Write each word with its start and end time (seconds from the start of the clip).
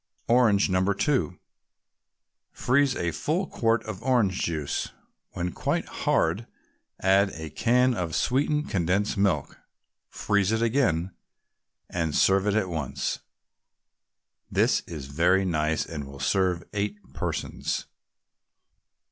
ORANGE, 0.27 0.67
No. 0.71 0.81
2 0.93 1.37
Freeze 2.51 2.95
a 2.95 3.11
full 3.11 3.45
quart 3.45 3.83
of 3.83 4.01
orange 4.01 4.41
juice. 4.41 4.89
When 5.33 5.51
quite 5.51 5.85
hard, 5.85 6.47
add 6.99 7.29
a 7.35 7.51
can 7.51 7.93
of 7.93 8.15
sweetened 8.15 8.67
condensed 8.67 9.15
milk, 9.15 9.59
freeze 10.09 10.51
it 10.51 10.63
again, 10.63 11.11
and 11.87 12.15
serve 12.15 12.47
at 12.47 12.67
once. 12.67 13.19
This 14.51 14.79
is 14.87 15.05
very 15.05 15.45
nice 15.45 15.85
and 15.85 16.03
will 16.07 16.19
serve 16.19 16.63
eight 16.73 16.97
persons. 17.13 17.85